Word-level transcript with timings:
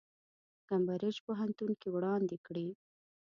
کمبریج 0.69 1.17
پوهنتون 1.25 1.71
کې 1.81 1.89
وړاندې 1.95 2.37
کړي. 2.45 2.67